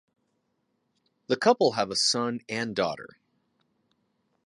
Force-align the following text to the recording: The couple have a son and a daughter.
The 1.27 1.37
couple 1.37 1.73
have 1.73 1.91
a 1.91 1.95
son 1.95 2.39
and 2.49 2.71
a 2.71 2.73
daughter. 2.73 3.19